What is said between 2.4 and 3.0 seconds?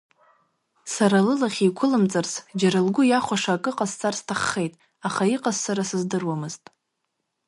џьара